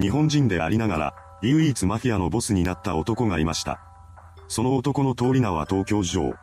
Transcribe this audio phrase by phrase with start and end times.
[0.00, 3.80] 日本人でありながら、唯一マフィアのボスになった男がいました。
[4.46, 6.34] その男の通り名は東京城。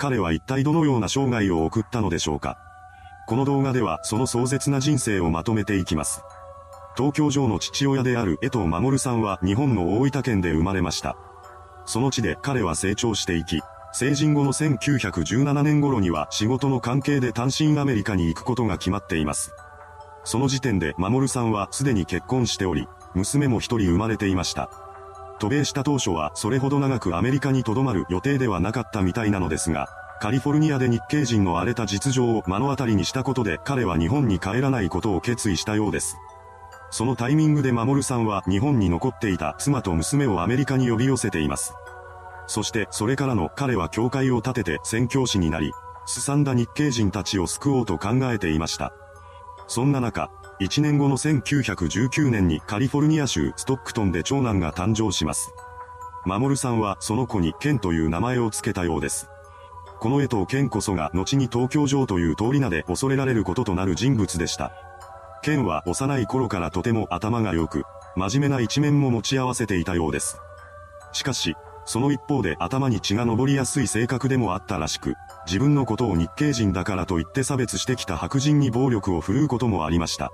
[0.00, 2.58] 彼は一体どのような生涯を送ったのでしょうか。
[3.28, 6.22] この動画ではその壮絶な人生をまとめていきます。
[6.96, 11.16] 東京城の父親である江藤守さんは日本の大分県で生まれました。
[11.86, 13.60] その地で彼は成長していき、
[13.92, 19.52] 成人後の1917年頃には仕事の関係で単身アメリカに行くことが決まっています。
[20.24, 24.70] その時点で守さんはすでに結婚しており、娘も一人生まれていました。
[25.38, 29.88] 渡米した当初はそれほど長くアメリカに留まる予定ではなかったみたいなのですが、
[30.20, 36.18] カリフォルニアで日系人の荒れた実情を目の当たりにしたことで彼は日本に帰らないことを決意したようです。
[36.90, 41.72] そのタイミングで守さんは日本に残っていた妻と娘をアメリカに呼び寄せています。
[42.46, 45.72] そしてそれからの彼は教会を建てて宣教師になり、
[46.04, 48.92] すさんだ日系人たちを救おうと考えていました。
[49.70, 55.54] そんな中、1年後の1919年にカリフォルニア州ストックトンで長男が誕生します。
[56.26, 59.28] 守さんはその子にケンという名前を付けたようです。
[60.00, 64.72] この江藤ケンこそが後に東京城という通り名で恐れられることとなる人物でした。
[65.44, 67.84] ケンは幼い頃からとても頭が良く、
[68.16, 70.40] 真面目な一面も持ち合わせていたようです。
[71.12, 75.14] しかし、その一方で頭に血が上りやすい性格でもあったらしく、
[75.46, 80.30] 自分のことを日系人だからと言って差別してきた白人に暴力を振るうこともありました。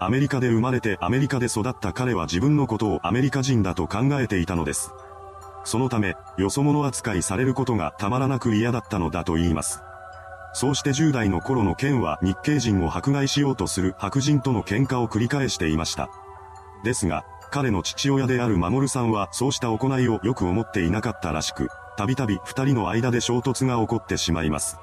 [0.00, 4.92] アメリカで生まれてアメリカで育った彼は自分のことをアメリカ人だと考えていたのです。
[5.64, 9.82] そのため、よそ者扱いされることがたまらなく嫌だったのだと言います。
[10.54, 16.08] そうして10代の頃の剣は日系人を迫害しようとする白人との喧嘩を繰り返していました。
[16.84, 24.76] ですが、彼の父親である守さんはそうした行いをよく思っていなかったらしく、たびたび二人の間で衝突が起こってしまいます。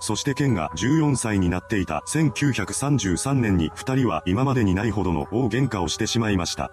[0.00, 6.70] そして剣が14歳になっていた1933年に二人は今までにないほどの大喧嘩をしてしまいました。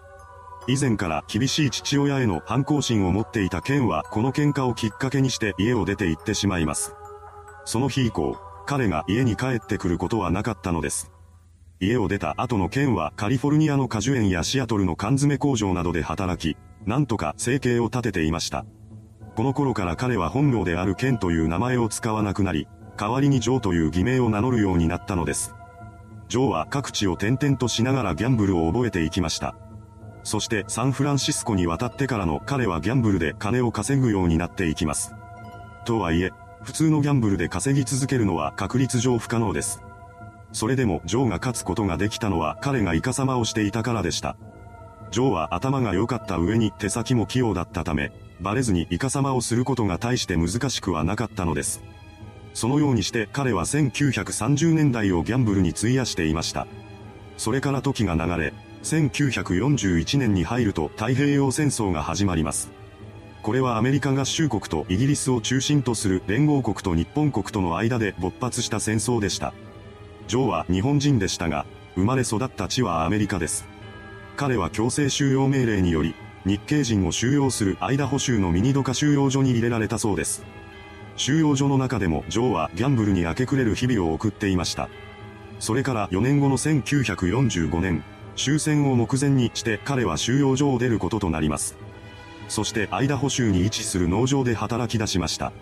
[0.67, 6.95] 以前から厳しい父親への反抗心を持っていた剣はこの喧嘩をきっかけにして家を出て行ってしまいます。
[7.65, 11.11] その日以降、彼が家に帰ってくることはなかったのです。
[11.79, 18.65] 家を出た後のケンはカリフォルニアの果樹園やシアトルの缶詰工場などで働き、なんとか生計を立てていました。
[19.35, 25.53] この頃から彼は本名であるケンという名前を使わなくなり、代わりにジョーという偽名を名乗るようになったのです。
[26.29, 29.55] ジョーは各地を転々としながらギャンブルを覚えていきました。
[30.23, 35.13] そしてサンフランシスコに渡ってからの彼はギャンブルで金を稼ぐようになっていきます。
[35.83, 36.31] とはいえ、
[36.63, 39.81] 普通のギャンブルで稼ぎ続けるのは確率上不可能です。
[40.55, 44.37] それでもジョーが勝つことができたのは彼がイカサマをしていたからでした。
[45.11, 51.83] ジョーは頭が良かった上に手先も器用だったため、バレずにイカサマをすることが大して難しくはなかったのです。
[52.53, 56.67] そのようにして彼は1930年代をギャンブルに費やしていました。
[57.35, 62.71] それから時が流れ、1941年に入ると太平洋戦争が始まります。
[63.43, 69.53] これはアメリカ合衆国とイギリスを中心とする連合国と日本国との間で勃発した戦争でした。
[70.27, 71.65] ジョーは日本人でしたが、
[71.95, 73.65] 生まれ育った地はアメリカです。
[74.35, 76.15] 彼は強制収容命令により、
[76.45, 80.43] 日系人を収容するアイダホ州のミニドカ収容所に入れられたそうです。
[81.17, 84.89] 収容所の中でもジョーはギャンブルに明け暮れる日々を送っていました。
[85.59, 88.03] それから4年後の1945年、
[88.35, 91.77] 終戦を目前にして彼は収容所を出ることとなります。
[92.49, 95.53] そしてアイダホ州に位置する農場で働き出しました。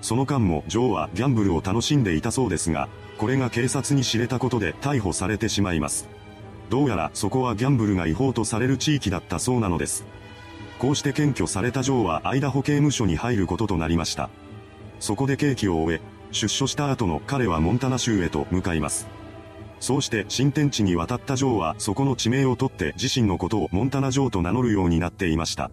[0.00, 2.88] その間もジョーはギャンブルを楽しんでいたそうですが、
[3.18, 6.08] これが警察に知れたことで逮捕されてしまいます。
[6.70, 10.04] どうやらそこはギャンブルが違法とされる地域だったそうなのです。
[10.78, 14.30] こうして検挙されたジョーはアイダホ刑務所に入ることとなりました。
[14.98, 16.00] そこで刑期を終え、
[16.32, 19.06] 出所した後の彼はモンタナ州へと向かいます。
[19.80, 25.70] そうして新天地に渡ったジョーはそこの地名を取って自身のことをモンタナジョーと名乗るようになっていました。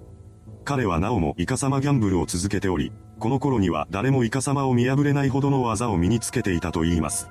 [0.65, 2.91] 彼はなおもイカサマギャンブルを続けており、
[3.21, 7.29] この頃には誰もイカサマを見破れないほどの技を身につけていたと言います。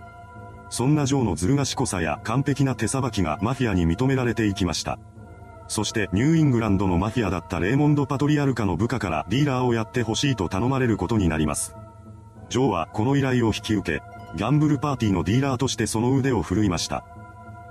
[0.68, 5.00] そんなジョーのずる賢さや完璧な手さばきがマフィアに認められていきました。
[5.66, 11.74] そしてニューイングランドのマフィアだったレーモンド・パトリアルカの部下からディーラーをやってほしいと頼まれることになります。
[12.50, 14.02] ジョーはこの依頼を引き受け、
[14.36, 17.04] ギャンブルパーティーのディーラーとしてその腕を振るいました。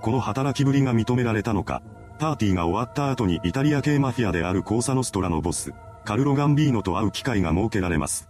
[0.01, 1.81] この働きぶりが認められたのか、
[2.19, 5.71] パーティーが終わった後にイタリア系マフィアであるコーサノストラのボス、
[6.05, 8.29] カルロ・ガンビーノと会う機会が設けられます。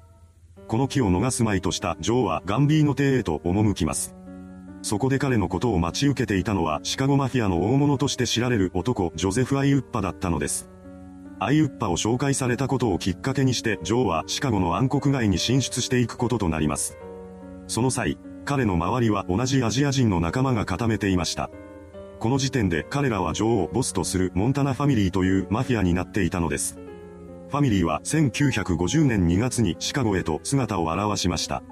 [0.68, 4.16] この機を逃すまいとしたジョーはガンビーノ邸へと赴きます。
[4.82, 10.70] そこで彼のことを待ち受けていたのはシカゴマフィアの大物として知られる男、ジョゼフ・アイウッパだったのです。
[11.40, 16.98] アイウッパを紹介されたことをきっかけにして、ジョーはシカゴの暗黒街に進出していくこととなります。
[17.68, 21.50] その際、彼の周りは同じアジア人の仲間が固めていました。
[22.20, 26.78] この時点で彼らは女王をボスとするモンタナファミリーというマフィアになっていたのです。
[27.50, 31.64] ファミリーは1950年2月にシカゴへと姿を現しました。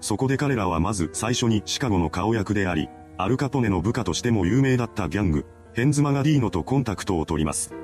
[0.00, 5.44] そこで彼らはまず最初にシカゴの顔役であり、アルカポネの部下としても有名だったギャング、
[5.74, 7.74] ヘンズ・マガディーノとコンタクトを取ります。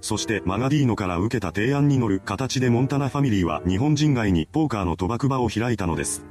[0.00, 6.24] そしてマガディーノから受けた提案に乗る形でモンタナファミリーは日本人街にポーカーの賭博場を開いたのです。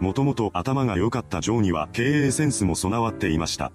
[0.00, 3.70] もともと頭が良かったジョーには経営センスも備わっていました。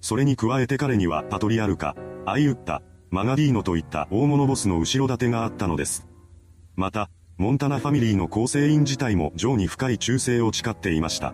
[0.00, 1.94] それに加えて彼にはパトリアルカ、
[2.26, 2.82] アイウッタ、
[3.16, 6.06] マガディーノといった大物ボスの後ろ盾があったのです。
[6.74, 7.08] また、
[7.38, 11.32] モンタナファミリーの構成員自体もジョーに深い忠誠を誓っていました。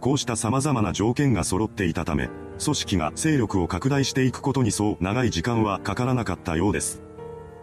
[0.00, 2.30] こうした様々な条件が揃っていたため、
[2.64, 7.02] 組織が勢力を拡大していくことにそう長い時間はかからなかったようです。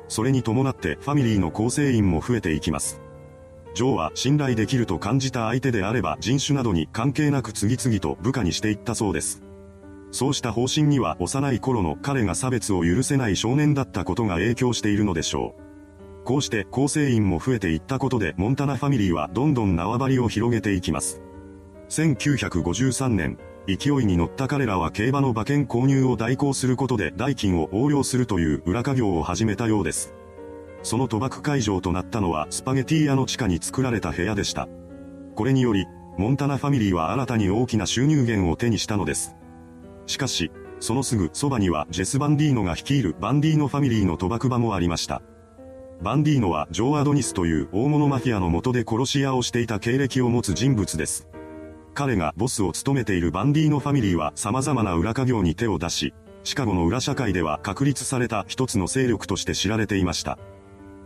[0.09, 3.01] それに伴ってファミリーの構成員も増えていきます。
[3.73, 9.41] ジョーは信頼できると感じた相手であれば人種などに関係なく次々と部下にしていったそうです。
[10.11, 16.23] そうした方針には幼い頃の彼が差別を許せない少年だったことが影響しているのでしょう。
[16.25, 21.21] こうして構成員も増えていったことでモンタナファミリーはどんどん縄張りを広げていきます。
[21.89, 30.13] 1953年、勢いに乗った彼らは競馬の馬券購入を代行することで代金を横領するという裏稼業を始めたようです。
[30.83, 34.67] その賭博会場となったのはスパゲティ屋の地下に作られた部屋でした。
[35.35, 39.35] これにより、モンタナファミリーは新たに大きな収入源を手にしたのです。
[40.09, 45.21] しかし、そのすぐそばにはジェス・バンディーノが率いるバンディーノファミリーの賭博場もありました。
[46.01, 51.27] バンディーノはジョー・アドニスという大物マフィアの下で殺し屋をしていた経歴を持つ人物です。
[51.93, 60.39] 彼がボスを務めているバンディーノファミリーは様々な裏稼業に手を出し、シカゴの裏社会では確立された一つの勢力として知られていました。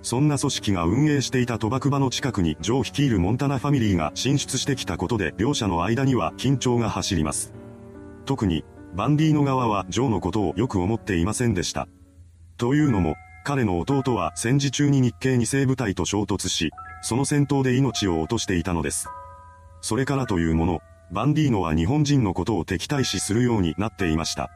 [0.02, 7.54] そんな組織が運営していた賭博場の近くにジョー率いるモンタナファミリーが進出してきたことで両者の間には緊張が走ります。
[8.26, 8.64] 特に、
[8.94, 11.88] バンディーノ側はジョーのことをよく思っていませんでした。
[12.58, 19.08] というのも、彼の弟は戦時中に日系二世部隊と衝突し、その戦闘で命を落としていたのです。
[19.82, 20.82] それからというもの、
[21.12, 24.52] バンディーノは日本人のことを敵対視するようになっていました。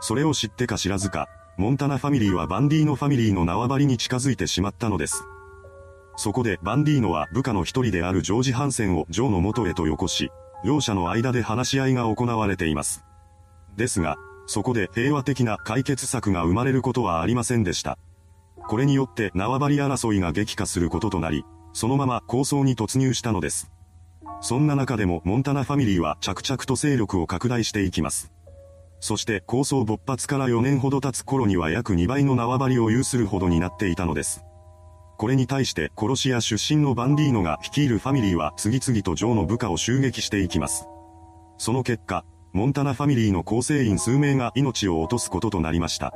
[0.00, 5.24] それを知ってか知らずか、モンタナファミリーはバンディーノファミリーの縄張りに近づいてしまったのです。
[6.16, 10.30] そこでバンディーノは部下の一人であるジョージ・ハンセンをジョーの元へとよこし、
[10.64, 13.04] 両者の間で話し合いが行われています。
[13.76, 14.16] ですが、
[14.46, 17.98] そこで平和的な解決策が生まれることはありませんでした。
[18.68, 23.70] これによって縄張り争いが激化することとなり、そのまま構想に突入したのです。
[24.40, 28.32] そんな中でもモンタナファミリーは着々と勢力を拡大していきます。
[29.00, 34.44] そして構想勃発から4年ほど経つ頃には約2倍の縄張りを有するほどになっていたのです。
[35.18, 40.86] これに対して殺し屋出身のバンディーノが率いるファミリーは次々とジョーの部下を襲撃していきます。
[41.58, 42.24] その結果、
[42.54, 46.14] モンタナファミリーの構成員数名が命を落とすこととなりました。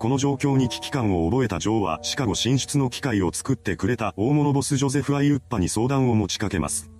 [0.00, 6.90] この状況に危機感を覚えたジョーはシカゴ進出の機会を作ってくれた大物ボスジョゼフ・アイウッパに相談を持ちかけます。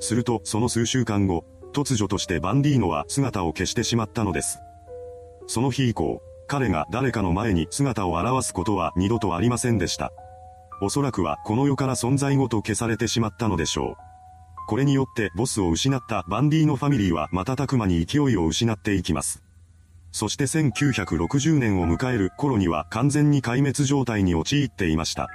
[0.00, 1.44] するとその数週間後、
[1.74, 4.58] 突如としてバンディーノは姿を消してしまったのです。
[5.46, 10.12] その日以降、彼が誰かの前に姿を現すことは二度とありませんでした。
[10.80, 14.07] おそらくはこの世から存在ごと消されてしまったのでしょう。
[14.68, 19.42] これによってボスを失ったバンディーノファミリーは瞬く間に勢いを失っていきます。
[20.12, 25.28] そして1960年を迎える頃には完全に壊滅状態に陥っていました。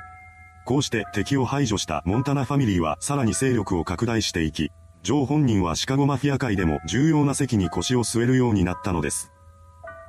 [0.67, 4.69] こうして敵を排除したモンタナファミリーはさらに勢力を拡大していき、
[5.01, 9.31] ジョー本人はシカゴマフィア界でも重要な席に腰を据えるようになったのです。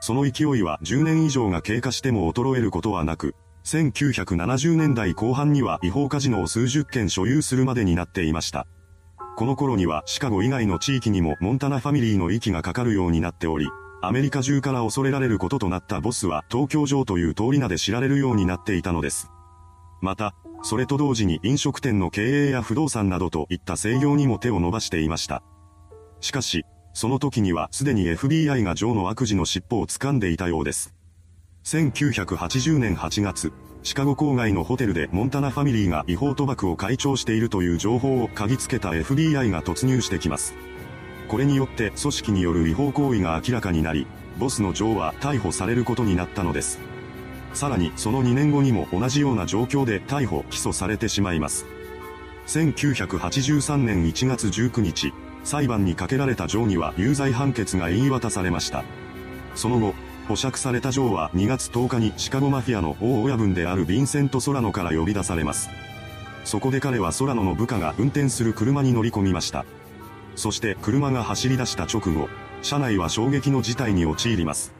[0.00, 3.34] その勢いは10年以上が経過しても衰えることはなく、
[3.64, 8.66] 1970年代後半には違法カジノを数十件所有するまでになっていました。
[9.36, 13.68] この頃にはシカゴ以外の地域にもモンタナファミリーの息がかかるようになっており、
[14.00, 19.28] アメリカ中から恐れられることとなったボスは東京城という通り名で知られるようになっていたのです。
[20.00, 25.42] また、それと同時に飲食店の経営や不動産などといった制御にも手を伸ばしていました。
[26.20, 30.94] しかし、その時にはすでに FBI がジョーの悪事の尻尾を掴んでいたようです。
[31.64, 33.52] 1980年8月、
[33.84, 40.54] シカゴ郊外のホテルでモンタナファミリーが違法賭博を会長しているという情報を嗅ぎつけた FBI が突入してきます。
[41.28, 44.06] これによって組織による違法行為が明らかになり、
[44.38, 46.80] ボスのジョーは逮捕されることになったのです。
[47.52, 51.66] さらにその2年後にも同じような状況で逮捕・起訴されてしまいます。
[52.46, 55.12] 1983年1月19日、
[55.44, 58.82] 裁判にかけられたジョーには有罪判決が言い渡されました。
[59.54, 59.94] その後、
[60.28, 65.68] 保釈されたジョーは2月10日にシカゴマフィアの大親分であるヴィンセント・ソラノから呼び出されます。
[66.44, 69.64] そこで彼はソラノの部下が運転する車に乗り込みました。
[70.36, 72.28] そして車が走り出した直後、
[72.62, 74.72] 社内は衝撃の事態に陥ります。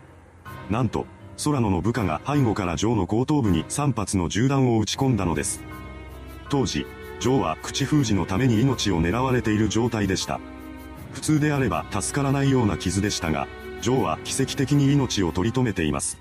[0.71, 1.07] なんと、
[1.43, 5.63] 空野の部下が背後からジョーの後頭部に3発の銃弾を撃ち込んだのです。
[6.49, 6.87] 当時、
[7.21, 10.41] ジョーは口封じのために命を狙われている状態でした。
[11.13, 13.47] 普通であれば助からないような傷でしたが、
[13.85, 16.17] ジョーは奇跡的に命を取り留めています。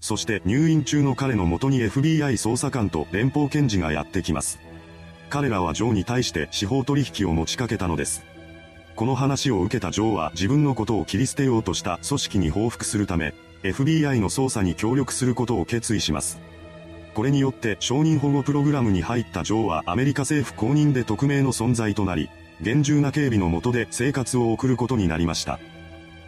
[0.00, 4.60] そして入院中の彼の元に FBI 捜査官と連邦検事がやってきます。
[5.28, 8.24] 彼らはジョーに対して司法取引を持ちかけたのです。
[8.94, 13.34] この話を受けたジョーは自分のことを切り捨てようとした組織に報復するため、
[13.64, 16.38] FBI の捜査に協力することを決意します。
[17.12, 25.58] これによって承認保護プログラムに入ったジョーはアメリカ政府公認で匿名の存在となり、厳重な警備の下で生活を送ることになりました。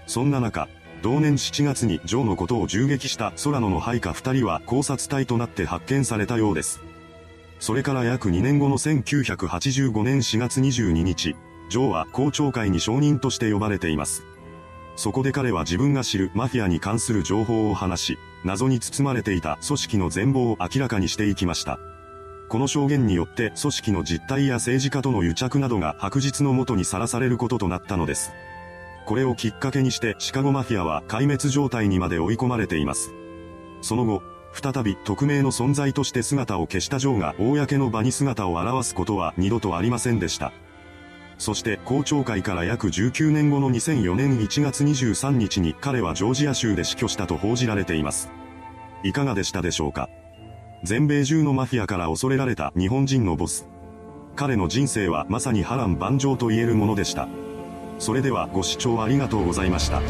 [0.07, 0.69] そんな中、
[1.03, 6.81] 同年7月にジョーのことを銃撃した空野の配下2人は考察隊となって発見されたようです。
[7.59, 11.37] それから約2年後の1985年4月22日、
[11.69, 14.25] ジョーは公聴会に証人として呼ばれています。
[14.95, 21.79] そこで彼は自分が知るマフィアに関する情報を話し、謎に包まれていた組織の全貌を明らかにしていきました。
[22.49, 28.31] この証言によって組織の実態や政治家との癒着などが白日のもとにさらされることとなったのです。
[29.07, 33.15] これをきっかけにしてシカゴマフィアは壊滅状態にまで追い込まれています。
[33.81, 34.23] その後、
[34.53, 40.53] 再び匿名の存在として姿を消したジョーが公の場に姿を現すことは二度とありませんでした。
[41.39, 48.31] そして公聴会から約19年後の2004年1月23日に彼はジョージア州で死去したと報じられています。
[49.05, 50.09] いかがでしたでしょうか？
[50.83, 53.69] 全米中のマフィアから恐れられた日本人のボス。
[54.35, 57.29] 彼の人生はまさに波乱万丈と言えるものでした。
[57.99, 60.01] それではご視聴ありがとうございました。